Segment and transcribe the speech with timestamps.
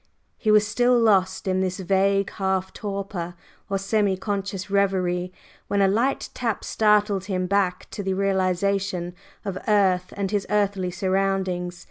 [0.35, 3.35] He was still lost in this vague half torpor
[3.69, 5.31] or semi conscious reverie,
[5.67, 9.13] when a light tap startled him back to the realization
[9.45, 11.79] of earth and his earthly surroundings.